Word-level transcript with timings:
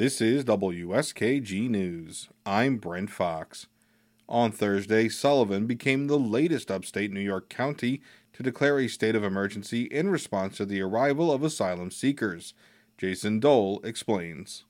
This 0.00 0.22
is 0.22 0.46
WSKG 0.46 1.68
News. 1.68 2.30
I'm 2.46 2.78
Brent 2.78 3.10
Fox. 3.10 3.66
On 4.30 4.50
Thursday, 4.50 5.10
Sullivan 5.10 5.66
became 5.66 6.06
the 6.06 6.18
latest 6.18 6.70
upstate 6.70 7.12
New 7.12 7.20
York 7.20 7.50
county 7.50 8.00
to 8.32 8.42
declare 8.42 8.78
a 8.78 8.88
state 8.88 9.14
of 9.14 9.24
emergency 9.24 9.82
in 9.82 10.08
response 10.08 10.56
to 10.56 10.64
the 10.64 10.80
arrival 10.80 11.30
of 11.30 11.42
asylum 11.42 11.90
seekers. 11.90 12.54
Jason 12.96 13.40
Dole 13.40 13.78
explains. 13.84 14.64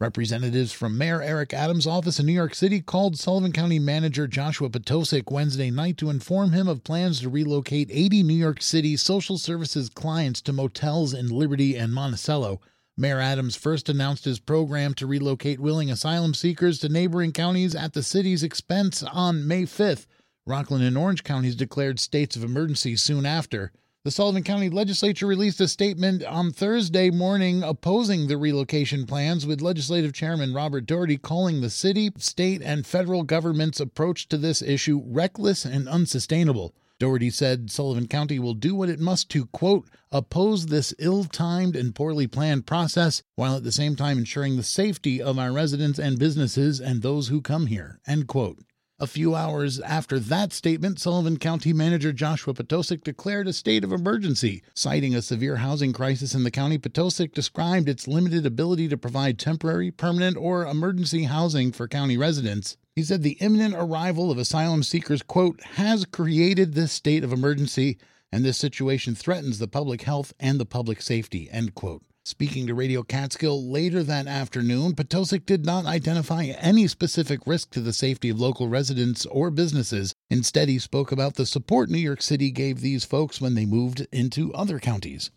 Representatives 0.00 0.72
from 0.72 0.98
Mayor 0.98 1.22
Eric 1.22 1.54
Adams' 1.54 1.86
office 1.86 2.18
in 2.18 2.26
New 2.26 2.32
York 2.32 2.56
City 2.56 2.80
called 2.80 3.16
Sullivan 3.16 3.52
County 3.52 3.78
Manager 3.78 4.26
Joshua 4.26 4.68
Potosek 4.68 5.30
Wednesday 5.30 5.70
night 5.70 5.96
to 5.98 6.10
inform 6.10 6.50
him 6.50 6.66
of 6.66 6.82
plans 6.82 7.20
to 7.20 7.28
relocate 7.28 7.88
80 7.92 8.24
New 8.24 8.34
York 8.34 8.60
City 8.60 8.96
social 8.96 9.38
services 9.38 9.88
clients 9.88 10.42
to 10.42 10.52
motels 10.52 11.14
in 11.14 11.28
Liberty 11.28 11.76
and 11.76 11.94
Monticello. 11.94 12.60
Mayor 12.98 13.20
Adams 13.20 13.56
first 13.56 13.90
announced 13.90 14.24
his 14.24 14.40
program 14.40 14.94
to 14.94 15.06
relocate 15.06 15.60
willing 15.60 15.90
asylum 15.90 16.32
seekers 16.32 16.78
to 16.78 16.88
neighboring 16.88 17.30
counties 17.30 17.74
at 17.74 17.92
the 17.92 18.02
city's 18.02 18.42
expense 18.42 19.02
on 19.02 19.46
May 19.46 19.64
5th. 19.64 20.06
Rockland 20.46 20.82
and 20.82 20.96
Orange 20.96 21.22
counties 21.22 21.56
declared 21.56 22.00
states 22.00 22.36
of 22.36 22.42
emergency 22.42 22.96
soon 22.96 23.26
after. 23.26 23.70
The 24.04 24.10
Sullivan 24.10 24.44
County 24.44 24.70
Legislature 24.70 25.26
released 25.26 25.60
a 25.60 25.68
statement 25.68 26.24
on 26.24 26.52
Thursday 26.52 27.10
morning 27.10 27.62
opposing 27.62 28.28
the 28.28 28.38
relocation 28.38 29.04
plans, 29.04 29.44
with 29.44 29.60
Legislative 29.60 30.14
Chairman 30.14 30.54
Robert 30.54 30.86
Doherty 30.86 31.18
calling 31.18 31.60
the 31.60 31.68
city, 31.68 32.10
state, 32.16 32.62
and 32.62 32.86
federal 32.86 33.24
government's 33.24 33.80
approach 33.80 34.26
to 34.28 34.38
this 34.38 34.62
issue 34.62 35.02
reckless 35.04 35.66
and 35.66 35.86
unsustainable. 35.86 36.72
Doherty 36.98 37.28
said 37.28 37.70
Sullivan 37.70 38.08
County 38.08 38.38
will 38.38 38.54
do 38.54 38.74
what 38.74 38.88
it 38.88 38.98
must 38.98 39.28
to, 39.30 39.46
quote, 39.46 39.86
oppose 40.10 40.66
this 40.66 40.94
ill 40.98 41.24
timed 41.24 41.76
and 41.76 41.94
poorly 41.94 42.26
planned 42.26 42.66
process 42.66 43.22
while 43.34 43.56
at 43.56 43.64
the 43.64 43.72
same 43.72 43.96
time 43.96 44.18
ensuring 44.18 44.56
the 44.56 44.62
safety 44.62 45.20
of 45.20 45.38
our 45.38 45.52
residents 45.52 45.98
and 45.98 46.18
businesses 46.18 46.80
and 46.80 47.02
those 47.02 47.28
who 47.28 47.42
come 47.42 47.66
here, 47.66 48.00
end 48.06 48.26
quote. 48.28 48.64
A 48.98 49.06
few 49.06 49.34
hours 49.34 49.78
after 49.80 50.18
that 50.18 50.54
statement, 50.54 50.98
Sullivan 50.98 51.38
County 51.38 51.74
Manager 51.74 52.14
Joshua 52.14 52.54
Potosek 52.54 53.04
declared 53.04 53.46
a 53.46 53.52
state 53.52 53.84
of 53.84 53.92
emergency. 53.92 54.62
Citing 54.72 55.14
a 55.14 55.20
severe 55.20 55.56
housing 55.56 55.92
crisis 55.92 56.34
in 56.34 56.44
the 56.44 56.50
county, 56.50 56.78
Potosek 56.78 57.34
described 57.34 57.90
its 57.90 58.08
limited 58.08 58.46
ability 58.46 58.88
to 58.88 58.96
provide 58.96 59.38
temporary, 59.38 59.90
permanent, 59.90 60.38
or 60.38 60.66
emergency 60.66 61.24
housing 61.24 61.72
for 61.72 61.86
county 61.86 62.16
residents. 62.16 62.78
He 62.94 63.02
said 63.02 63.22
the 63.22 63.36
imminent 63.38 63.74
arrival 63.74 64.30
of 64.30 64.38
asylum 64.38 64.82
seekers, 64.82 65.20
quote, 65.20 65.62
has 65.74 66.06
created 66.06 66.72
this 66.72 66.90
state 66.90 67.22
of 67.22 67.34
emergency, 67.34 67.98
and 68.32 68.46
this 68.46 68.56
situation 68.56 69.14
threatens 69.14 69.58
the 69.58 69.68
public 69.68 70.04
health 70.04 70.32
and 70.40 70.58
the 70.58 70.64
public 70.64 71.02
safety, 71.02 71.50
end 71.52 71.74
quote. 71.74 72.02
Speaking 72.26 72.66
to 72.66 72.74
Radio 72.74 73.04
Catskill 73.04 73.70
later 73.70 74.02
that 74.02 74.26
afternoon, 74.26 74.96
Potosek 74.96 75.46
did 75.46 75.64
not 75.64 75.86
identify 75.86 76.46
any 76.58 76.88
specific 76.88 77.38
risk 77.46 77.70
to 77.70 77.80
the 77.80 77.92
safety 77.92 78.30
of 78.30 78.40
local 78.40 78.66
residents 78.66 79.26
or 79.26 79.48
businesses. 79.48 80.12
Instead, 80.28 80.68
he 80.68 80.80
spoke 80.80 81.12
about 81.12 81.36
the 81.36 81.46
support 81.46 81.88
New 81.88 81.98
York 81.98 82.20
City 82.20 82.50
gave 82.50 82.80
these 82.80 83.04
folks 83.04 83.40
when 83.40 83.54
they 83.54 83.64
moved 83.64 84.08
into 84.10 84.52
other 84.54 84.80
counties. 84.80 85.30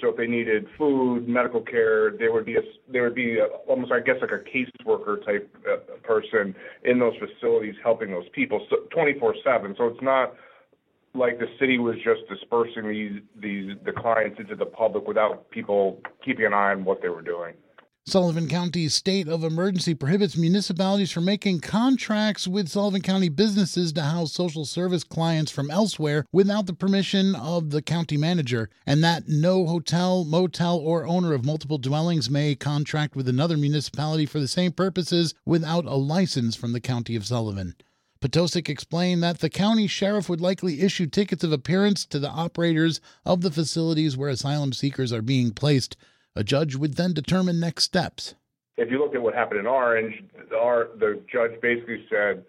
So 0.00 0.08
if 0.08 0.16
they 0.16 0.26
needed 0.26 0.66
food, 0.78 1.28
medical 1.28 1.60
care, 1.60 2.12
there 2.12 2.32
would 2.32 2.46
be 2.46 2.56
a 2.56 2.62
there 2.88 3.02
would 3.02 3.14
be 3.14 3.38
a, 3.38 3.44
almost 3.68 3.92
I 3.92 4.00
guess 4.00 4.16
like 4.22 4.32
a 4.32 4.38
caseworker 4.38 5.22
type 5.22 5.54
uh, 5.70 5.76
person 6.02 6.54
in 6.84 6.98
those 6.98 7.16
facilities 7.18 7.74
helping 7.84 8.12
those 8.12 8.30
people 8.32 8.66
24/7. 8.96 9.76
So 9.76 9.88
it's 9.88 10.00
not 10.00 10.32
like 11.14 11.38
the 11.38 11.48
city 11.58 11.78
was 11.78 11.96
just 11.96 12.20
dispersing 12.28 12.88
these 12.88 13.20
these 13.40 13.76
the 13.84 13.92
clients 13.92 14.38
into 14.38 14.54
the 14.54 14.66
public 14.66 15.06
without 15.06 15.50
people 15.50 16.00
keeping 16.24 16.46
an 16.46 16.54
eye 16.54 16.72
on 16.72 16.84
what 16.84 17.02
they 17.02 17.08
were 17.08 17.22
doing. 17.22 17.54
Sullivan 18.06 18.48
County's 18.48 18.94
state 18.94 19.28
of 19.28 19.44
emergency 19.44 19.94
prohibits 19.94 20.36
municipalities 20.36 21.12
from 21.12 21.26
making 21.26 21.60
contracts 21.60 22.48
with 22.48 22.68
Sullivan 22.68 23.02
County 23.02 23.28
businesses 23.28 23.92
to 23.92 24.02
house 24.02 24.32
social 24.32 24.64
service 24.64 25.04
clients 25.04 25.52
from 25.52 25.70
elsewhere 25.70 26.24
without 26.32 26.66
the 26.66 26.72
permission 26.72 27.34
of 27.36 27.70
the 27.70 27.82
county 27.82 28.16
manager, 28.16 28.70
and 28.86 29.04
that 29.04 29.28
no 29.28 29.66
hotel, 29.66 30.24
motel, 30.24 30.78
or 30.78 31.06
owner 31.06 31.34
of 31.34 31.44
multiple 31.44 31.78
dwellings 31.78 32.30
may 32.30 32.54
contract 32.54 33.14
with 33.14 33.28
another 33.28 33.58
municipality 33.58 34.26
for 34.26 34.40
the 34.40 34.48
same 34.48 34.72
purposes 34.72 35.34
without 35.44 35.84
a 35.84 35.94
license 35.94 36.56
from 36.56 36.72
the 36.72 36.80
county 36.80 37.14
of 37.14 37.26
Sullivan. 37.26 37.74
Potosek 38.20 38.68
explained 38.68 39.22
that 39.22 39.40
the 39.40 39.48
county 39.48 39.86
sheriff 39.86 40.28
would 40.28 40.40
likely 40.40 40.82
issue 40.82 41.06
tickets 41.06 41.42
of 41.42 41.52
appearance 41.52 42.04
to 42.06 42.18
the 42.18 42.28
operators 42.28 43.00
of 43.24 43.40
the 43.40 43.50
facilities 43.50 44.16
where 44.16 44.28
asylum 44.28 44.72
seekers 44.72 45.12
are 45.12 45.22
being 45.22 45.52
placed 45.52 45.96
a 46.36 46.44
judge 46.44 46.76
would 46.76 46.94
then 46.94 47.12
determine 47.12 47.58
next 47.58 47.84
steps. 47.84 48.34
If 48.76 48.90
you 48.90 48.98
look 48.98 49.14
at 49.14 49.22
what 49.22 49.34
happened 49.34 49.60
in 49.60 49.66
Orange, 49.66 50.14
our, 50.56 50.88
the 50.98 51.20
judge 51.30 51.60
basically 51.60 52.06
said, 52.08 52.44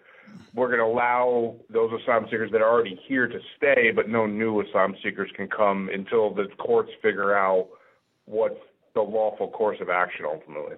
we're 0.54 0.68
going 0.68 0.78
to 0.78 0.86
allow 0.86 1.56
those 1.68 1.90
asylum 2.00 2.24
seekers 2.30 2.50
that 2.52 2.62
are 2.62 2.70
already 2.70 2.98
here 3.06 3.26
to 3.26 3.38
stay, 3.56 3.90
but 3.94 4.08
no 4.08 4.26
new 4.26 4.60
asylum 4.60 4.94
seekers 5.02 5.30
can 5.36 5.48
come 5.48 5.90
until 5.92 6.32
the 6.32 6.46
courts 6.58 6.90
figure 7.02 7.36
out 7.36 7.68
what's 8.24 8.60
the 8.94 9.02
lawful 9.02 9.50
course 9.50 9.78
of 9.80 9.90
action 9.90 10.24
ultimately. 10.24 10.76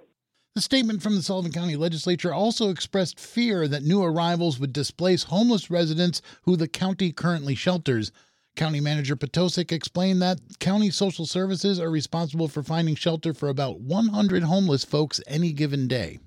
The 0.54 0.60
statement 0.60 1.02
from 1.02 1.16
the 1.16 1.22
Sullivan 1.22 1.50
County 1.50 1.74
Legislature 1.74 2.32
also 2.32 2.70
expressed 2.70 3.18
fear 3.18 3.66
that 3.66 3.82
new 3.82 4.04
arrivals 4.04 4.60
would 4.60 4.72
displace 4.72 5.24
homeless 5.24 5.68
residents 5.68 6.22
who 6.42 6.54
the 6.56 6.68
county 6.68 7.10
currently 7.10 7.56
shelters. 7.56 8.12
County 8.54 8.78
Manager 8.78 9.16
Potosek 9.16 9.72
explained 9.72 10.22
that 10.22 10.38
county 10.60 10.90
social 10.90 11.26
services 11.26 11.80
are 11.80 11.90
responsible 11.90 12.46
for 12.46 12.62
finding 12.62 12.94
shelter 12.94 13.34
for 13.34 13.48
about 13.48 13.80
100 13.80 14.44
homeless 14.44 14.84
folks 14.84 15.20
any 15.26 15.52
given 15.52 15.88
day. 15.88 16.20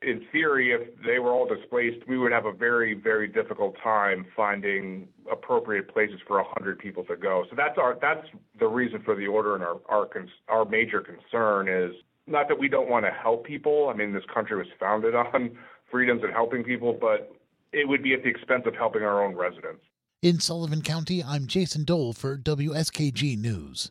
In 0.00 0.24
theory, 0.32 0.72
if 0.72 0.88
they 1.04 1.18
were 1.18 1.32
all 1.32 1.46
displaced, 1.46 2.08
we 2.08 2.16
would 2.16 2.32
have 2.32 2.46
a 2.46 2.52
very, 2.52 2.94
very 2.94 3.28
difficult 3.28 3.76
time 3.84 4.24
finding 4.34 5.08
appropriate 5.30 5.92
places 5.92 6.20
for 6.26 6.38
100 6.38 6.78
people 6.78 7.04
to 7.04 7.16
go. 7.16 7.44
So 7.50 7.56
that's 7.56 7.76
our 7.76 7.98
that's 8.00 8.26
the 8.58 8.66
reason 8.66 9.02
for 9.02 9.14
the 9.14 9.26
order, 9.26 9.54
and 9.54 9.62
our 9.62 9.78
our 9.90 10.08
our 10.48 10.64
major 10.64 11.02
concern 11.02 11.68
is 11.68 11.94
not 12.26 12.48
that 12.48 12.58
we 12.58 12.68
don't 12.68 12.88
want 12.88 13.04
to 13.04 13.10
help 13.10 13.44
people. 13.44 13.90
I 13.92 13.96
mean, 13.96 14.12
this 14.12 14.24
country 14.32 14.56
was 14.56 14.66
founded 14.78 15.14
on 15.34 15.56
freedoms 15.90 16.22
and 16.22 16.32
helping 16.32 16.64
people, 16.64 16.96
but 17.00 17.34
it 17.72 17.88
would 17.88 18.02
be 18.02 18.14
at 18.14 18.22
the 18.22 18.28
expense 18.28 18.64
of 18.66 18.74
helping 18.74 19.02
our 19.02 19.24
own 19.24 19.34
residents. 19.34 19.82
In 20.22 20.38
Sullivan 20.38 20.82
County, 20.82 21.22
I'm 21.22 21.46
Jason 21.46 21.84
Dole 21.84 22.12
for 22.12 22.38
WSKG 22.38 23.36
News. 23.38 23.90